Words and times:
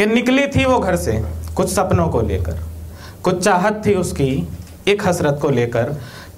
कि 0.00 0.04
निकली 0.06 0.46
थी 0.46 0.64
वो 0.64 0.78
घर 0.78 0.96
से 0.96 1.12
कुछ 1.56 1.68
सपनों 1.68 2.06
को 2.08 2.20
लेकर, 2.20 2.60
कुछ 3.22 3.42
चाहत 3.44 3.82
थी 3.86 3.94
उसकी 3.94 4.48
एक 4.88 5.06
हसरत 5.06 5.38
को 5.42 5.48
लेकर। 5.50 5.92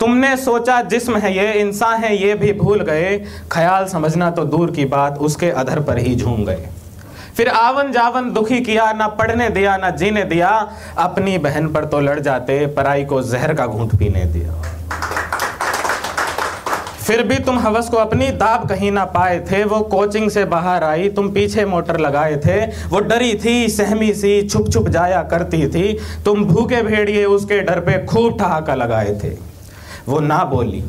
तुमने 0.00 0.36
सोचा 0.36 0.80
जिस्म 0.82 1.16
है 1.16 1.32
ये, 1.36 1.52
इंसान 1.52 2.02
है 2.02 2.16
ये 2.16 2.34
भी 2.34 2.52
भूल 2.52 2.80
गए। 2.80 3.18
ख्याल 3.52 3.86
समझना 3.86 4.30
तो 4.30 4.44
दूर 4.44 4.70
की 4.70 4.84
बात, 4.84 5.18
उसके 5.18 5.50
अधर 5.52 5.80
पर 5.80 5.98
ही 5.98 6.14
झूम 6.16 6.44
गए। 6.44 6.68
फिर 7.36 7.48
आवन 7.48 7.92
जावन 7.92 8.30
दुखी 8.32 8.60
किया, 8.60 8.92
ना 8.92 9.08
पढ़ने 9.08 9.48
दिया, 9.50 9.76
ना 9.76 9.90
जीने 9.92 10.24
दिया। 10.24 10.50
अपनी 10.98 11.38
बहन 11.38 11.68
पर 11.68 11.84
तो 11.84 12.00
लड़ 12.00 12.20
जाते, 12.20 12.66
पराई 12.66 13.04
को 13.04 13.22
जहर 13.22 13.54
का 13.54 13.66
घूंट 13.66 13.96
पीने 13.98 14.24
दिया। 14.24 14.62
फिर 17.06 17.22
भी 17.22 17.38
तुम 17.38 17.58
हवस 17.58 17.88
को 17.88 17.96
अपनी 17.96 18.28
दाब 18.28 18.68
कहीं 18.68 18.90
ना 18.90 19.04
पाए 19.04 19.38
थे। 19.40 19.62
वो 19.64 19.78
कोचिंग 19.80 20.30
से 20.30 20.44
बाहर 20.44 20.84
आई, 20.84 21.08
तुम 21.08 21.30
पीछे 21.30 21.64
मोटर 21.64 21.98
लगाए 22.00 22.36
थे। 22.36 22.64
वो 22.88 23.00
डरी 23.00 23.34
थी, 23.34 23.68
सहमी 23.68 24.12
सी, 24.14 24.48
छुप 24.48 24.70
छुप 24.72 24.88
जाया 24.88 25.22
करती 25.22 25.66
थी। 25.68 25.98
तुम 26.24 26.44
भूखे 26.44 26.82
भेड़िए 26.82 27.24
उसके 27.24 27.60
डर 27.60 27.80
पे 27.80 28.04
खूब 28.06 28.38
ठहाका 28.38 28.74
लगाए 28.74 29.14
थे। 29.24 29.30
वो 30.08 30.20
ना 30.20 30.42
बोली, 30.44 30.84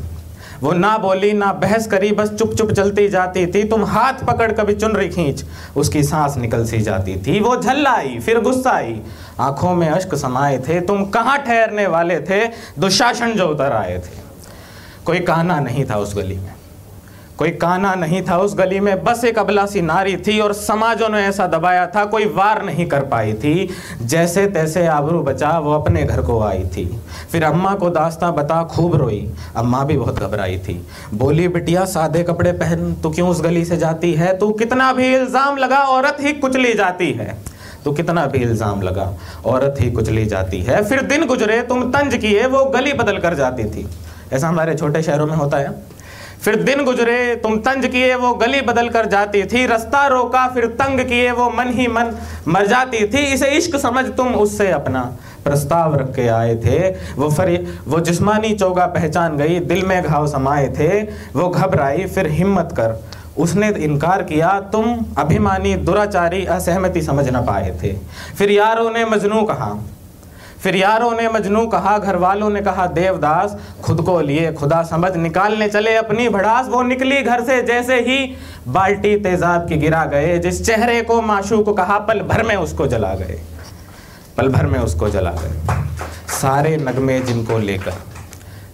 वो 0.63 0.71
ना 0.73 0.97
बोली, 0.97 1.31
ना 1.33 1.53
बहस 1.53 1.87
करी, 1.87 2.11
बस 2.11 2.31
चुप 2.31 2.53
चुप 2.53 2.71
चलती 2.71 3.07
जाती 3.09 3.45
थी। 3.47 3.63
तुम 3.63 3.85
हाथ 3.85 4.25
पकड़ 4.25 4.51
कभी 4.51 4.75
चुनरी 4.75 5.09
खींच, 5.09 5.43
उसकी 5.75 6.03
सांस 6.03 6.37
निकल 6.37 6.65
सी 6.65 6.81
जाती 6.81 7.15
थी। 7.17 7.39
वो 7.39 7.55
झल्लाई, 7.55 8.19
फिर 8.19 8.39
गुस्सा 8.39 8.71
आई। 8.71 9.01
आँखों 9.39 9.75
में 9.75 9.89
अश्क 9.89 10.15
समाये 10.15 10.59
थे। 10.59 10.81
तुम 10.81 11.05
कहाँ 11.05 11.37
ठहरने 11.37 11.87
वाले 11.87 12.19
थे? 12.19 12.45
दुशासन 12.79 13.33
जो 13.33 13.47
उतर 13.47 13.71
आए 13.71 13.97
थे। 13.99 14.26
कोई 15.07 15.19
काना 15.19 15.59
नहीं 15.59 15.85
था 15.85 15.97
उस 15.97 16.15
गली 16.15 16.35
में। 16.35 16.53
कोई 17.37 17.49
काना 17.51 17.93
नहीं 17.95 18.21
था 18.21 18.37
उस 18.37 18.55
गली 18.57 18.79
में। 18.79 19.03
बस 19.03 19.23
एक 19.25 19.37
अबलासी 19.39 19.81
नारी 19.81 20.15
थी 20.17 20.39
और 20.39 20.53
समाजों 20.53 21.09
ने 21.09 21.21
ऐसा 21.21 21.45
दबाया 21.47 21.85
था, 21.87 22.05
कोई 22.05 22.25
वार 22.25 22.63
नहीं 22.65 22.85
कर 22.85 23.01
पाई 23.01 23.33
थी। 23.33 23.69
जैसे 24.01 24.45
तैसे 24.47 24.85
आबरू 24.87 25.21
बचा, 25.23 25.49
वो 25.59 25.73
अपने 25.73 26.03
घर 26.03 26.21
को 26.21 26.39
आई 26.41 26.63
थी। 26.63 26.85
फिर 27.31 27.43
अम्मा 27.43 27.73
को 27.75 27.89
दास्ता 27.89 28.31
बता 28.31 28.63
खूब 28.63 28.95
रोई। 28.95 29.29
अम्मा 29.55 29.83
भी 29.83 29.97
बहुत 29.97 30.19
घबराई 30.19 30.57
थी। 30.57 30.87
बोली, 31.13 31.47
बिटिया, 31.47 31.85
सादे 31.85 32.23
कपड़े 32.23 32.51
पहन, 32.51 32.93
तू 32.93 33.09
क्यों 33.09 33.29
उस 33.29 33.41
गली 33.41 33.63
से 33.65 33.77
जाती 33.77 34.13
है? 34.13 34.37
तू 34.37 34.51
कितना 34.53 34.91
भी 34.93 35.13
इल्ज़ाम 35.15 35.57
लगा, 35.57 35.77
औरत 35.77 36.17
ही 36.19 36.33
कुचली 36.33 36.73
जाती 36.73 37.11
है। 37.11 37.37
तो 37.85 37.91
कितना 37.91 38.25
भी 38.25 38.39
इल्ज़ाम 38.39 38.81
लगा, 38.81 39.13
औरत 39.45 39.75
ही 39.79 39.91
कुचली 39.91 40.25
जाती 40.25 40.61
है। 40.61 40.83
फिर 40.83 41.01
दिन 41.01 41.25
गुजरे, 41.25 41.61
तुम 41.61 41.91
तंज 41.91 42.15
किए, 42.15 42.45
वो 42.45 42.65
गली 42.65 42.93
बदल 42.93 43.17
कर 43.17 43.33
जाती 43.33 43.63
थी। 43.63 43.87
ऐसा 44.33 44.47
हमारे 44.47 44.75
छोटे 44.75 45.01
शहरों 45.01 45.27
में 45.27 45.35
होता 45.35 45.57
है। 45.57 45.97
फिर 46.41 46.55
दिन 46.55 46.83
गुजरे, 46.85 47.35
तुम 47.35 47.57
तंज 47.57 47.85
किए 47.85 48.15
वो 48.15 48.33
गली 48.33 48.61
बदल 48.61 48.89
कर 48.89 49.05
जाती 49.05 49.43
थी। 49.43 49.65
रास्ता 49.65 50.05
रोका, 50.07 50.47
फिर 50.47 50.65
तंग 50.65 50.99
किए 50.99 51.31
वो 51.31 51.49
मन 51.49 51.71
ही 51.73 51.87
मन 51.87 52.13
मर 52.47 52.67
जाती 52.67 53.05
थी। 53.07 53.23
इसे 53.33 53.47
इश्क 53.47 53.75
समझ 53.75 54.05
तुम 54.05 54.35
उससे 54.35 54.71
अपना 54.71 55.01
प्रस्ताव 55.43 55.95
रख 55.95 56.13
के 56.15 56.27
आए 56.27 56.55
थे। 56.55 56.89
वो 57.15 57.29
फर, 57.29 57.67
वो 57.87 57.99
जिस्मानी 57.99 58.53
चौगा 58.53 58.85
पहचान 58.85 59.37
गई, 59.37 59.59
दिल 59.59 59.85
में 59.85 60.03
घाव 60.03 60.27
समाये 60.27 60.69
थे। 60.69 61.01
वो 61.35 61.49
घबराई, 61.49 62.05
फिर 62.05 62.27
हिम्मत 62.27 62.69
कर 62.71 63.03
उसने 63.37 63.69
इनकार 63.69 64.23
किया। 64.23 64.59
तुम 64.71 65.05
अभिमानी, 65.17 65.75
दुराचारी, 65.75 66.45
असहमति 66.45 67.01
समझ 67.01 67.29
ना 67.29 67.41
पाए 67.41 67.77
थे। 67.83 67.93
फिर 68.37 68.51
यारों 68.51 68.91
ने 68.91 69.05
मजनू 69.05 69.41
कहा 69.41 69.75
फिर 70.63 70.75
यारों 70.75 71.11
ने 71.11 71.27
मजनू 71.29 71.65
कहा 71.67 71.97
घर 71.97 72.15
वालों 72.15 72.49
ने 72.49 72.61
कहा, 72.61 72.85
देवदास, 72.87 73.57
खुद 73.83 74.01
को 74.01 74.19
लिए 74.21 74.51
खुदा 74.53 74.81
समझ, 74.83 75.15
निकालने 75.15 75.67
चले 75.67 75.95
अपनी 75.95 76.29
भड़ास, 76.29 76.67
वो 76.67 76.81
निकली 76.81 77.21
घर 77.21 77.43
से 77.43 77.61
जैसे 77.61 77.99
ही 78.01 78.35
बाल्टी 78.67 79.15
तेजाब 79.17 79.67
की 79.67 79.77
गिरा 79.77 80.05
गए, 80.05 80.37
जिस 80.39 80.65
चेहरे 80.65 81.01
को 81.01 81.21
माशू 81.21 81.63
को 81.63 81.73
कहा, 81.73 81.99
पल 81.99 82.21
भर 82.21 82.43
में 82.43 82.55
उसको 82.55 82.87
जला 82.87 83.13
गए, 83.13 83.39
पल 84.37 84.49
भर 84.49 84.65
में 84.65 84.79
उसको 84.79 85.09
जला 85.09 85.31
गए। 85.31 85.85
सारे 86.31 86.77
नगमे 86.77 87.19
जिनको 87.19 87.57
लेकर 87.57 87.93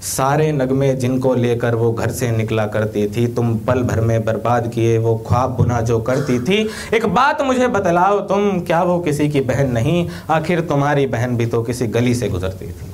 सारे 0.03 0.51
नगमे 0.51 0.93
जिनको 0.93 1.33
लेकर 1.35 1.75
वो 1.75 1.91
घर 1.91 2.11
से 2.11 2.29
निकला 2.31 2.65
करती 2.67 3.05
थी, 3.07 3.25
तुम 3.27 3.55
पल 3.57 3.83
भर 3.83 3.99
में 4.01 4.25
बर्बाद 4.25 4.67
किए, 4.67 4.97
वो 4.97 5.15
ख्वाब 5.27 5.49
बुना 5.49 5.79
जो 5.81 5.99
करती 5.99 6.39
थी। 6.39 6.57
एक 6.93 7.05
बात 7.05 7.41
मुझे 7.41 7.67
बतलाओ, 7.67 8.19
तुम 8.19 8.59
क्या 8.59 8.81
वो 8.83 8.99
किसी 8.99 9.29
की 9.29 9.41
बहन 9.41 9.71
नहीं? 9.71 10.07
आखिर 10.29 10.61
तुम्हारी 10.61 11.05
बहन 11.07 11.37
भी 11.37 11.45
तो 11.45 11.61
किसी 11.63 11.87
गली 11.87 12.15
से 12.15 12.29
गुजरती 12.29 12.65
थी। 12.65 12.91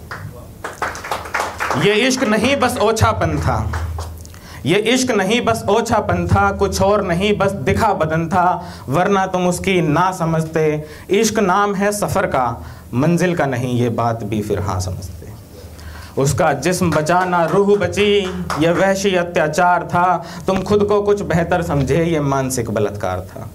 ये 1.87 1.93
इश्क 2.07 2.23
नहीं 2.23 2.55
बस 2.55 2.77
ओछापन 2.77 3.37
था। 3.37 3.71
ये 4.65 4.77
इश्क 4.93 5.11
नहीं 5.11 5.41
बस 5.41 5.63
ओछापन 5.69 6.27
था, 6.27 6.51
कुछ 6.51 6.81
और 6.81 7.05
नहीं 7.05 7.37
बस 7.37 7.51
दिखा 7.51 7.93
बदन 7.93 8.27
था, 8.27 8.47
वरना 8.89 9.25
तुम 9.27 9.47
उसकी 9.47 9.81
ना 9.81 10.11
समझते। 10.11 10.85
इश्क 11.09 11.39
नाम 11.39 11.75
है 11.75 11.91
सफ़र 11.91 12.25
का, 12.25 12.45
मंजिल 12.93 13.35
का 13.35 13.45
नहीं, 13.45 13.79
ये 13.79 13.89
बात 13.91 14.23
भी 14.23 14.41
फिर 14.41 14.59
हाँ 14.59 14.79
समझते। 14.79 15.18
उसका 16.19 16.51
जिस्म 16.53 16.91
बचाना 16.91 17.43
रूह 17.45 17.75
बची। 17.77 18.19
यह 18.59 18.71
वहशी 18.71 19.15
अत्याचार 19.15 19.83
था। 19.83 20.25
तुम 20.47 20.61
खुद 20.61 20.83
को 20.83 21.01
कुछ 21.01 21.21
बेहतर 21.21 21.61
समझे। 21.61 22.03
ये 22.03 22.19
मानसिक 22.19 22.69
बलात्कार 22.69 23.27
था। 23.29 23.49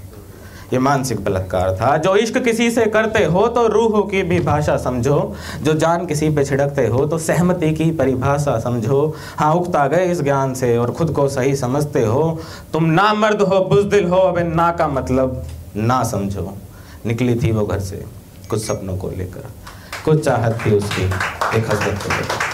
ये 0.72 0.78
मानसिक 0.78 1.22
बलात्कार 1.24 1.74
था। 1.76 1.96
जो 1.96 2.14
इश्क 2.16 2.38
किसी 2.38 2.70
से 2.70 2.84
करते 2.86 3.24
हो 3.24 3.46
तो 3.46 3.66
रूह 3.66 4.00
की 4.10 4.22
भी 4.22 4.38
भाषा 4.40 4.76
समझो। 4.76 5.34
जो 5.62 5.72
जान 5.74 6.06
किसी 6.06 6.28
पे 6.30 6.44
छिड़कते 6.44 6.86
हो 6.86 7.04
तो 7.06 7.18
सहमति 7.18 7.72
की 7.72 7.90
परिभाषा 7.90 8.58
समझो। 8.58 9.14
हाँ 9.36 9.52
उगता 9.54 9.86
गए 9.86 10.06
इस 10.06 10.22
ज्ञान 10.22 10.54
से 10.54 10.76
और 10.78 10.92
खुद 10.92 11.10
को 11.10 11.28
सही 11.28 11.54
समझते 11.56 12.04
हो। 12.04 12.40
तुम 12.72 12.84
ना 12.84 13.12
मर्द 13.14 13.42
हो, 13.42 13.60
बुजदिल 13.64 14.08
हो, 14.08 14.16
अब 14.18 14.38
ना 14.54 14.70
का 14.72 14.88
मतलब 14.88 15.42
ना 15.76 16.02
समझो। 16.04 16.52
निकली 17.06 17.34
थी 17.34 17.52
वो 17.52 17.66
घर 17.66 17.80
से, 17.80 18.04
कुछ 18.50 18.64
सपनों 18.64 18.96
को 18.96 19.10
लेकर। 19.10 19.50
कुछ 20.04 20.24
चाहत 20.24 20.58
थी 20.66 20.70
उसकी, 20.70 21.04
एक 21.58 21.70
हज़रत 21.70 22.02
को 22.02 22.08
लेकर। 22.08 22.53